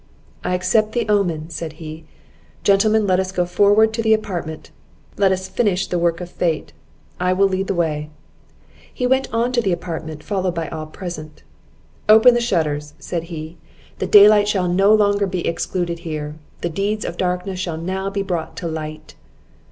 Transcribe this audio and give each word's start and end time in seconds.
"I 0.43 0.55
accept 0.55 0.93
the 0.93 1.07
omen!" 1.07 1.51
said 1.51 1.73
he. 1.73 2.05
"Gentlemen, 2.63 3.05
let 3.05 3.19
us 3.19 3.31
go 3.31 3.45
forward 3.45 3.93
to 3.93 4.01
the 4.01 4.15
apartment! 4.15 4.71
let 5.15 5.31
us 5.31 5.47
finish 5.47 5.85
the 5.85 5.99
work 5.99 6.19
of 6.19 6.31
fate! 6.31 6.73
I 7.19 7.33
will 7.33 7.47
lead 7.47 7.67
the 7.67 7.75
way." 7.75 8.09
He 8.91 9.05
went 9.05 9.31
on 9.31 9.51
to 9.51 9.61
the 9.61 9.71
apartment, 9.71 10.23
followed 10.23 10.55
by 10.55 10.69
all 10.69 10.87
present. 10.87 11.43
"Open 12.09 12.33
the 12.33 12.41
shutters," 12.41 12.95
said 12.97 13.25
he, 13.25 13.59
"the 13.99 14.07
daylight 14.07 14.47
shall 14.47 14.67
no 14.67 14.91
longer 14.91 15.27
be 15.27 15.45
excluded 15.45 15.99
here; 15.99 16.33
the 16.61 16.69
deeds 16.69 17.05
of 17.05 17.15
darkness 17.17 17.59
shall 17.59 17.77
now 17.77 18.09
be 18.09 18.23
brought 18.23 18.57
to 18.57 18.67
light." 18.67 19.13